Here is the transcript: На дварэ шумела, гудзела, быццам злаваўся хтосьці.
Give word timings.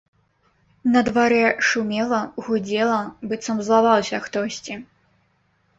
На 0.95 0.99
дварэ 1.09 1.43
шумела, 1.69 2.21
гудзела, 2.47 2.99
быццам 3.31 3.57
злаваўся 3.69 4.17
хтосьці. 4.27 4.73